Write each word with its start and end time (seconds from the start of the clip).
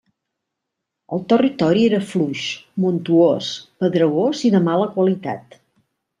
El 1.17 1.19
territori 1.33 1.83
era 1.89 1.99
fluix, 2.13 2.45
montuós, 2.87 3.51
pedregós 3.85 4.43
i 4.51 4.53
de 4.57 4.63
mala 4.71 4.89
qualitat. 4.99 5.63